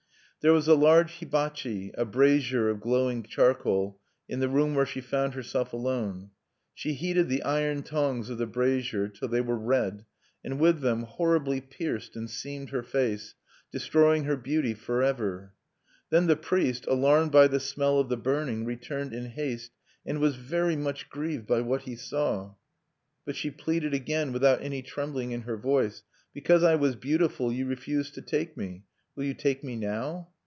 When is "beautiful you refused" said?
26.95-28.15